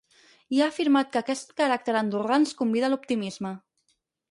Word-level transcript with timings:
I 0.55 0.61
ha 0.61 0.69
afirmat 0.71 1.11
que 1.15 1.19
“aquest 1.21 1.53
caràcter 1.61 1.95
andorrà 2.01 2.41
ens 2.43 2.57
convida 2.63 2.91
a 2.91 2.93
l’optimisme”. 2.95 3.55